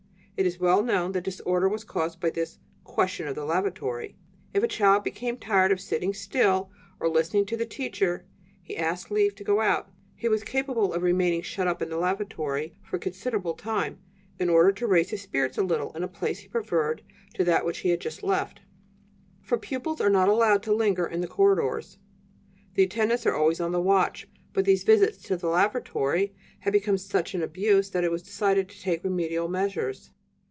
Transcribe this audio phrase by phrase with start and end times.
[0.37, 4.17] It is well known what disorder was caused by this 'question of the lavatory.'
[4.55, 8.25] If a child became tired of sitting still or listening to the teacher,
[8.63, 11.97] he asked leave to go out: he was capable of remaining shut up in the
[11.97, 13.99] lavatory for a considerable time,
[14.39, 17.03] in order to raise his spirits a little in a place he preferred
[17.35, 18.61] to that he had just left,
[19.43, 21.99] for pupils are not allowed to linger in the corridors;
[22.73, 24.27] the attendants are always on the watch.
[24.53, 28.69] But these visits to the lavatory had become such an abuse that it was decided
[28.69, 30.09] to take remedial measures.